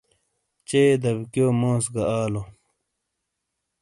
چے 0.67 0.81
داویکیو 1.01 1.47
موز 1.59 1.85
گہ 1.93 2.03
آلو۔ 2.19 2.43